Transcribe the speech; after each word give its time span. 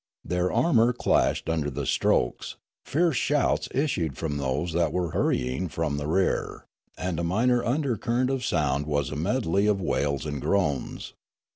Their 0.25 0.51
armour 0.51 0.93
clashed 0.93 1.47
under 1.47 1.69
the 1.69 1.85
strokes, 1.85 2.55
fierce 2.83 3.17
shouts 3.17 3.67
issued 3.71 4.17
from 4.17 4.37
those 4.37 4.73
that 4.73 4.91
were 4.91 5.11
hurrying 5.11 5.67
from 5.69 5.97
the 5.97 6.07
rear, 6.07 6.65
and 6.97 7.19
a 7.19 7.23
minor 7.23 7.63
undercurrent 7.63 8.31
of 8.31 8.43
sound 8.43 8.87
was 8.87 9.11
a 9.11 9.15
medle\^ 9.15 9.69
of 9.69 9.79
wails 9.79 10.25
and 10.25 10.41
groans. 10.41 11.13